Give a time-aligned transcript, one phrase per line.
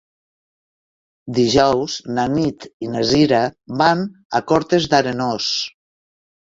[1.39, 3.43] Dijous na Nit i na Cira
[3.85, 4.05] van
[4.41, 5.57] a Cortes d'Arenós.